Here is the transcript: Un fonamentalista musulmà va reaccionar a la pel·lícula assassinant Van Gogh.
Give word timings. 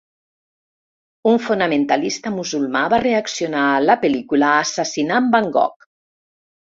Un 1.31 1.35
fonamentalista 1.47 2.31
musulmà 2.37 2.81
va 2.93 2.99
reaccionar 3.03 3.65
a 3.73 3.83
la 3.83 3.97
pel·lícula 4.07 4.49
assassinant 4.63 5.29
Van 5.37 5.51
Gogh. 5.59 5.87